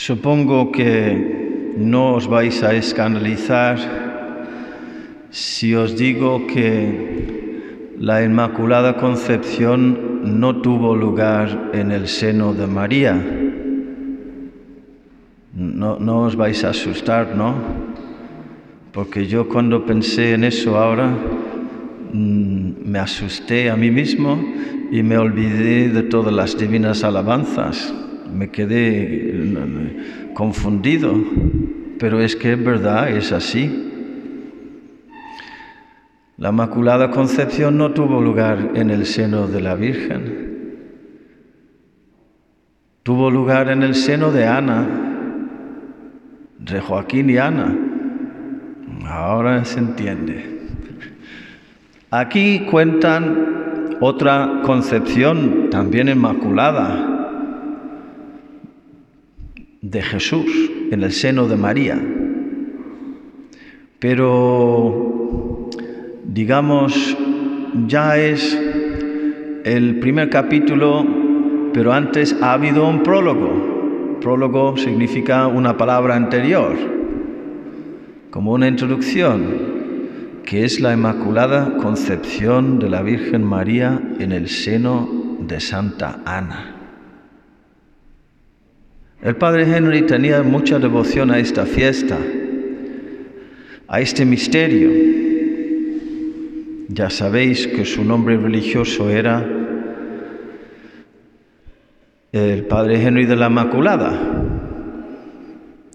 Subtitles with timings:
[0.00, 3.76] Supongo que no os vais a escandalizar
[5.28, 13.12] si os digo que la Inmaculada Concepción no tuvo lugar en el seno de María.
[15.52, 17.52] No, no os vais a asustar, ¿no?
[18.92, 21.12] Porque yo cuando pensé en eso ahora
[22.14, 24.42] mm, me asusté a mí mismo
[24.90, 27.92] y me olvidé de todas las divinas alabanzas
[28.32, 31.14] me quedé mm, confundido,
[31.98, 33.88] pero es que es verdad, es así.
[36.36, 40.50] La Inmaculada Concepción no tuvo lugar en el seno de la Virgen,
[43.02, 44.86] tuvo lugar en el seno de Ana,
[46.58, 47.76] de Joaquín y Ana.
[49.06, 50.60] Ahora se entiende.
[52.10, 57.19] Aquí cuentan otra concepción también inmaculada,
[59.90, 62.00] de Jesús en el seno de María.
[63.98, 65.68] Pero,
[66.24, 67.16] digamos,
[67.86, 68.58] ya es
[69.64, 71.04] el primer capítulo,
[71.72, 74.18] pero antes ha habido un prólogo.
[74.20, 76.76] Prólogo significa una palabra anterior,
[78.30, 79.80] como una introducción,
[80.44, 85.08] que es la Inmaculada Concepción de la Virgen María en el seno
[85.40, 86.79] de Santa Ana.
[89.22, 92.16] El padre Henry tenía mucha devoción a esta fiesta,
[93.86, 94.90] a este misterio.
[96.88, 99.46] Ya sabéis que su nombre religioso era
[102.32, 104.42] el padre Henry de la Inmaculada.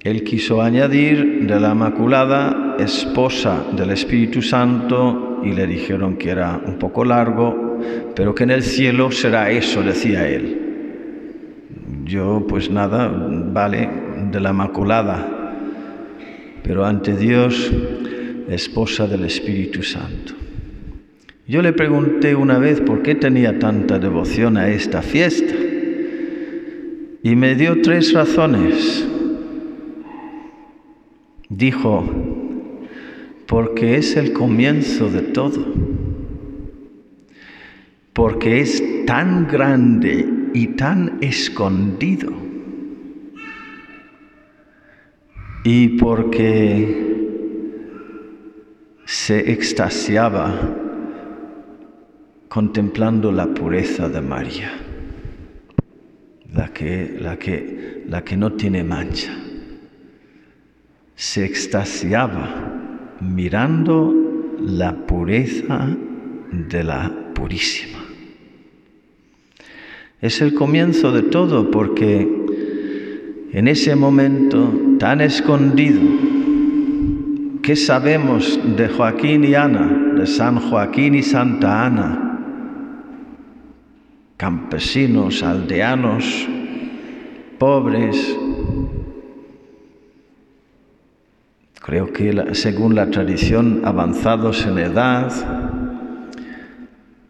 [0.00, 6.60] Él quiso añadir de la Inmaculada, esposa del Espíritu Santo, y le dijeron que era
[6.64, 7.80] un poco largo,
[8.14, 10.67] pero que en el cielo será eso, decía él.
[12.08, 13.06] Yo pues nada,
[13.52, 13.86] vale,
[14.30, 15.28] de la Inmaculada,
[16.62, 17.70] pero ante Dios,
[18.48, 20.32] esposa del Espíritu Santo.
[21.46, 25.54] Yo le pregunté una vez por qué tenía tanta devoción a esta fiesta
[27.22, 29.06] y me dio tres razones.
[31.50, 32.08] Dijo,
[33.46, 35.62] porque es el comienzo de todo,
[38.14, 42.32] porque es tan grande y tan escondido.
[45.64, 47.08] Y porque
[49.04, 50.54] se extasiaba
[52.48, 54.70] contemplando la pureza de María,
[56.52, 59.34] la que, la que, la que no tiene mancha.
[61.14, 64.14] Se extasiaba mirando
[64.60, 65.88] la pureza
[66.50, 68.07] de la purísima.
[70.20, 72.28] Es el comienzo de todo porque
[73.52, 76.00] en ese momento tan escondido,
[77.62, 82.24] ¿qué sabemos de Joaquín y Ana, de San Joaquín y Santa Ana?
[84.36, 86.48] Campesinos, aldeanos,
[87.58, 88.36] pobres.
[91.80, 95.32] Creo que según la tradición avanzados en edad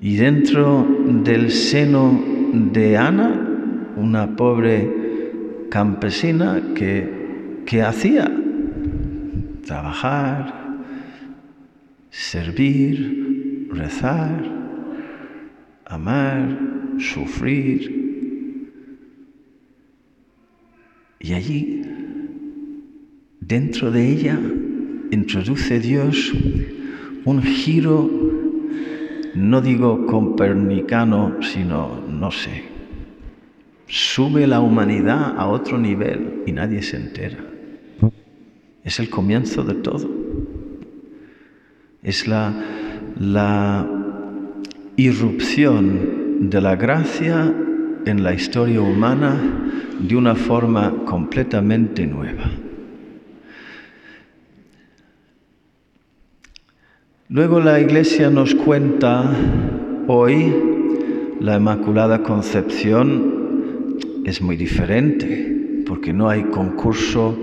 [0.00, 0.84] y dentro
[1.22, 4.88] del seno de Ana, una pobre
[5.70, 8.30] campesina que, que hacía
[9.64, 10.52] trabajar,
[12.10, 14.44] servir, rezar,
[15.86, 16.58] amar,
[16.98, 18.00] sufrir.
[21.20, 21.82] Y allí,
[23.40, 24.38] dentro de ella,
[25.10, 26.32] introduce Dios
[27.24, 28.31] un giro
[29.34, 32.64] no digo compernicano, sino, no sé,
[33.86, 37.38] sube la humanidad a otro nivel y nadie se entera.
[38.84, 40.10] Es el comienzo de todo.
[42.02, 42.52] Es la,
[43.18, 43.86] la
[44.96, 47.54] irrupción de la gracia
[48.04, 49.36] en la historia humana
[50.00, 52.50] de una forma completamente nueva.
[57.32, 59.24] Luego la Iglesia nos cuenta
[60.06, 60.52] hoy
[61.40, 67.34] la Inmaculada Concepción es muy diferente porque no hay concurso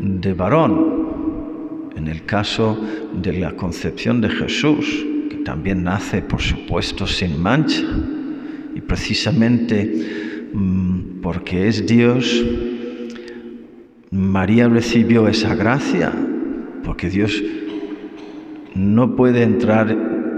[0.00, 1.90] de varón.
[1.96, 2.80] En el caso
[3.12, 7.84] de la concepción de Jesús, que también nace, por supuesto, sin mancha,
[8.74, 12.42] y precisamente mm, porque es Dios,
[14.10, 16.10] María recibió esa gracia,
[16.82, 17.42] porque Dios
[18.76, 19.90] no puede entrar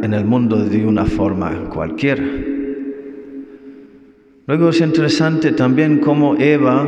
[0.02, 2.22] en el mundo de una forma cualquiera.
[4.46, 6.86] Luego es interesante también cómo Eva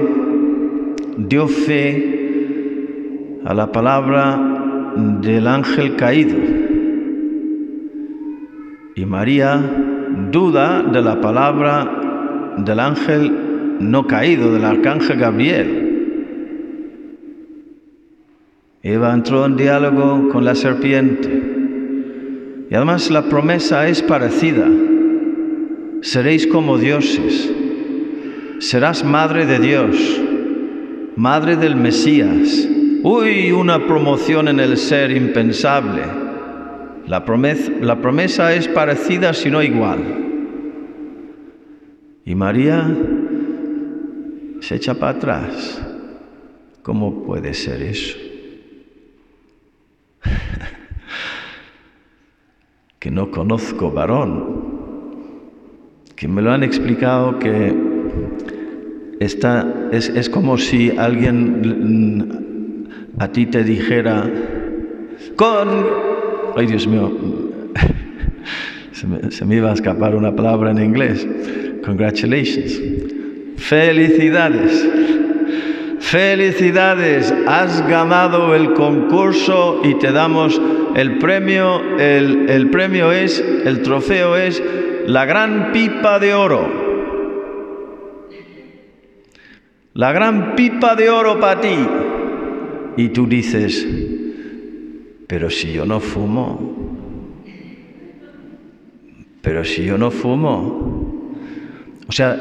[1.18, 6.36] dio fe a la palabra del ángel caído.
[8.94, 9.60] Y María
[10.30, 13.32] duda de la palabra del ángel
[13.80, 15.79] no caído, del arcángel Gabriel.
[18.82, 21.28] Eva entró en diálogo con la serpiente.
[22.70, 24.66] Y además la promesa es parecida.
[26.00, 27.52] Seréis como dioses.
[28.58, 30.20] Serás madre de Dios,
[31.16, 32.66] madre del Mesías.
[33.02, 36.02] Uy, una promoción en el ser impensable.
[37.06, 39.98] La promesa, la promesa es parecida, si no igual.
[42.24, 42.88] Y María
[44.60, 45.82] se echa para atrás.
[46.82, 48.29] ¿Cómo puede ser eso?
[53.10, 54.60] No conozco varón,
[56.16, 57.74] que me lo han explicado que
[59.18, 64.28] está, es, es como si alguien a ti te dijera,
[65.36, 65.68] con...
[66.56, 67.10] Ay Dios mío,
[68.92, 71.26] se me, se me iba a escapar una palabra en inglés.
[71.84, 72.80] Congratulations.
[73.56, 74.88] Felicidades.
[76.00, 80.60] Felicidades, has ganado el concurso y te damos
[80.96, 81.98] el premio.
[81.98, 84.62] El, premio es, el trofeo es
[85.06, 86.68] la gran pipa de oro.
[89.94, 91.76] La gran pipa de oro para ti.
[92.96, 93.86] Y tú dices,
[95.26, 96.98] pero si yo no fumo,
[99.42, 101.20] pero si yo no fumo.
[102.08, 102.36] O sea,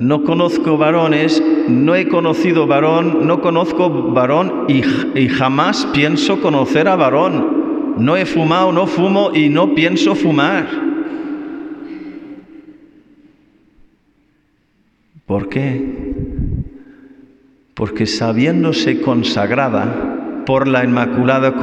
[0.00, 6.96] no conozco varones, no he conocido varón, no conozco varón y, jamás pienso conocer a
[6.96, 7.65] varón.
[7.96, 10.66] No he fumado, no fumo y no pienso fumar.
[15.26, 16.14] ¿Por qué?
[17.74, 21.54] Porque sabiéndose consagrada por la Inmaculada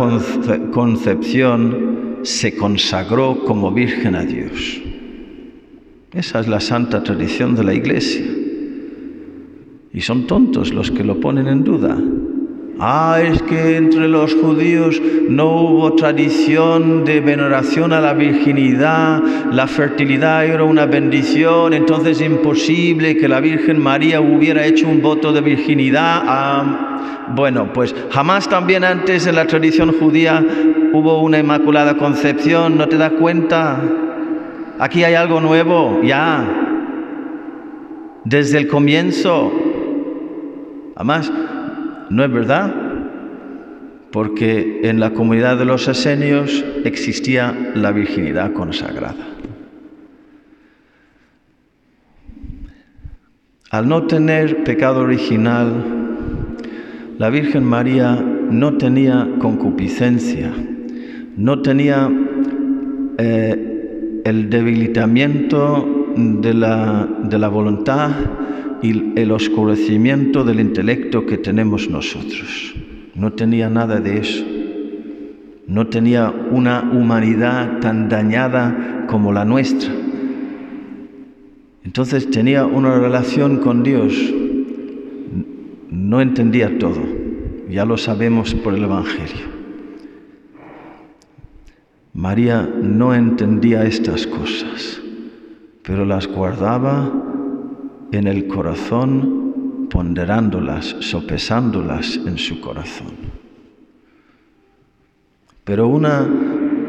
[0.72, 4.82] Concepción, se consagró como Virgen a Dios.
[6.14, 8.26] Esa es la santa tradición de la Iglesia.
[9.94, 11.98] Y son tontos los que lo ponen en duda.
[12.80, 15.00] Ah, es que entre los judíos
[15.30, 19.22] no hubo tradición de veneración a la virginidad,
[19.52, 25.02] la fertilidad era una bendición, entonces es imposible que la Virgen María hubiera hecho un
[25.04, 26.24] voto de virginidad.
[26.26, 30.44] Ah, bueno, pues jamás también antes en la tradición judía
[30.94, 33.82] hubo una inmaculada concepción, ¿no te das cuenta?
[34.80, 36.44] Aquí hay algo nuevo, ya.
[38.26, 39.52] Desde el comienzo.
[40.96, 41.32] Además,
[42.10, 42.74] no es verdad,
[44.12, 49.28] porque en la comunidad de los asenios existía la virginidad consagrada.
[53.72, 55.74] Al no tener pecado original,
[57.18, 60.52] la Virgen María no tenía concupiscencia,
[61.36, 62.08] no tenía
[63.18, 68.12] eh, el debilitamiento de la, de la voluntad
[68.84, 72.76] y el oscurecimiento del intelecto que tenemos nosotros.
[73.16, 74.46] No tenía nada de eso.
[75.68, 79.90] No tenía una humanidad tan dañada como la nuestra.
[81.86, 84.14] Entonces tenía una relación con Dios.
[85.90, 87.02] No entendía todo.
[87.70, 89.54] Ya lo sabemos por el Evangelio.
[92.14, 95.02] María no entendía estas cosas,
[95.82, 97.23] pero las guardaba
[98.18, 103.14] en el corazón, ponderándolas, sopesándolas en su corazón.
[105.64, 106.28] Pero una,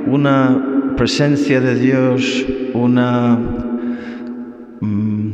[0.07, 3.39] una presencia de Dios, una,
[4.81, 5.31] mm,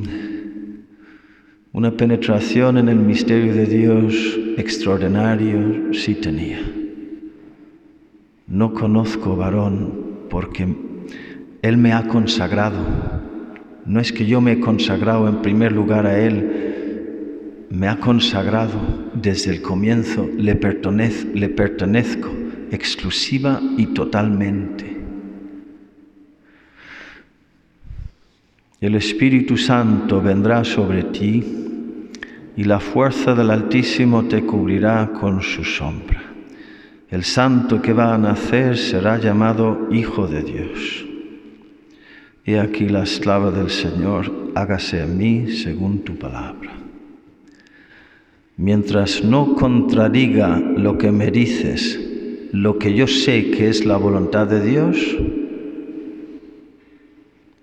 [1.73, 6.61] una penetración en el misterio de Dios extraordinario sí tenía.
[8.47, 10.75] No conozco varón porque
[11.63, 13.30] Él me ha consagrado.
[13.91, 19.11] No es que yo me he consagrado en primer lugar a Él, me ha consagrado
[19.15, 22.31] desde el comienzo, le, pertenezco
[22.71, 24.97] exclusiva y totalmente.
[28.81, 31.43] El Espíritu Santo vendrá sobre ti
[32.57, 36.23] y la fuerza del Altísimo te cubrirá con su sombra.
[37.11, 41.10] El santo que va a nacer será llamado Hijo de Dios.
[42.55, 46.73] Aquí la esclava del Señor, hágase a mí según tu palabra.
[48.57, 51.99] Mientras no contradiga lo que me dices,
[52.53, 54.97] lo que yo sé que es la voluntad de Dios,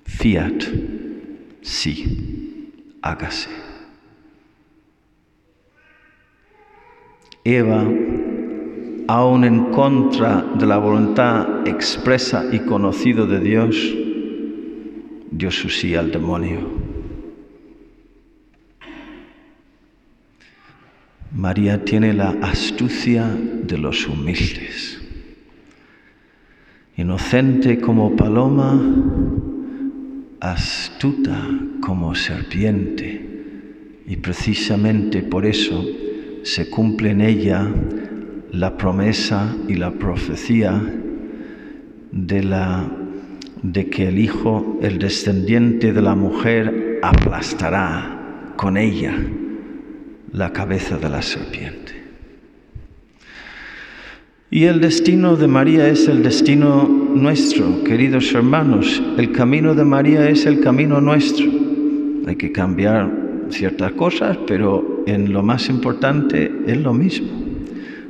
[0.05, 0.63] fiat,
[1.61, 3.49] sí, hágase.
[7.43, 7.85] Eva,
[9.07, 14.06] aun en contra de la voluntad expresa y conocida de Dios,
[15.37, 16.59] dio su al demonio.
[21.31, 24.99] María tiene la astucia de los humildes.
[26.95, 28.81] Inocente como paloma,
[30.39, 31.47] astuta
[31.81, 33.23] como serpiente.
[34.07, 35.85] Y precisamente por eso
[36.41, 37.69] se cumple en ella
[38.51, 40.81] la promesa y la profecía
[42.11, 42.89] de, la,
[43.73, 49.13] de que el Hijo, el descendiente de la mujer, aplastará con ella
[50.31, 51.93] la cabeza de la serpiente.
[54.49, 59.03] Y el destino de María es el destino nuestro, queridos hermanos.
[59.17, 61.47] El camino de María es el camino nuestro.
[62.25, 63.11] Hay que cambiar
[63.49, 67.27] ciertas cosas, pero en lo más importante es lo mismo.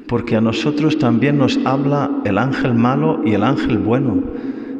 [0.07, 4.23] Porque a nosotros también nos habla el ángel malo y el ángel bueno,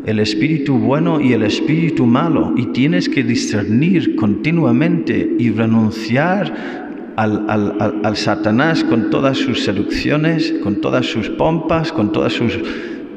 [0.08, 2.54] el espíritu bueno y el espíritu malo.
[2.56, 11.08] Y tienes que discernir continuamente y renunciar al, Satanás con todas sus seducciones, con todas
[11.08, 12.58] sus pompas, con todas sus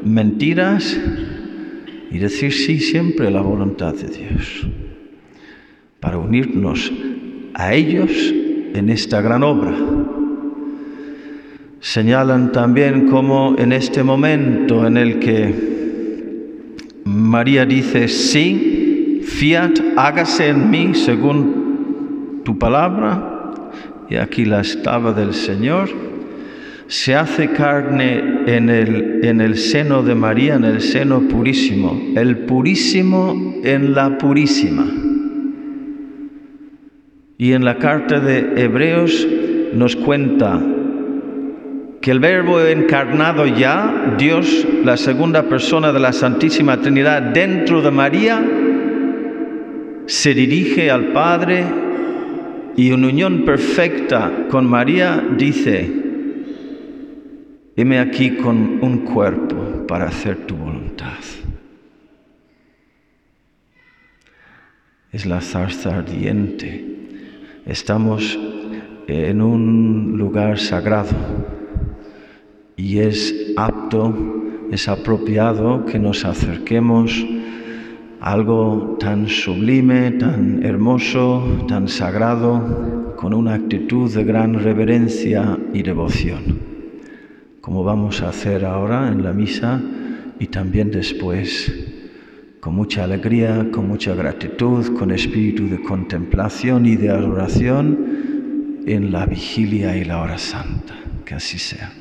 [0.05, 1.01] mentiras
[2.11, 4.67] y decir sí siempre a la voluntad de Dios,
[6.01, 6.93] para unirnos
[7.55, 8.11] a ellos
[8.75, 9.77] en esta gran obra.
[11.79, 15.70] Señalan también como en este momento en el que
[17.31, 23.53] María dice, sí, fiat, hágase en mí según tu palabra,
[24.09, 25.89] y aquí la estaba del Señor,
[26.89, 32.39] se hace carne en el, en el seno de María, en el seno purísimo, el
[32.47, 34.89] purísimo en la purísima.
[37.39, 39.29] Y en la carta de Hebreos
[39.73, 40.61] nos cuenta
[42.01, 47.91] que el verbo encarnado ya, Dios, la segunda persona de la Santísima Trinidad dentro de
[47.91, 48.43] María,
[50.07, 51.65] se dirige al Padre
[52.75, 55.93] y en unión perfecta con María dice,
[57.77, 61.19] heme aquí con un cuerpo para hacer tu voluntad.
[65.13, 66.87] Es la zarza ardiente.
[67.67, 68.39] Estamos
[69.07, 71.60] en un lugar sagrado
[72.81, 74.15] y es apto,
[74.71, 77.27] es apropiado que nos acerquemos
[78.21, 86.59] algo tan sublime, tan hermoso, tan sagrado, con una actitud de gran reverencia y devoción,
[87.61, 89.81] como vamos a hacer ahora en la misa
[90.39, 91.71] y también después,
[92.61, 99.27] con mucha alegría, con mucha gratitud, con espíritu de contemplación y de adoración en la
[99.27, 100.95] vigilia y la hora santa.
[101.27, 101.93] Que así sea.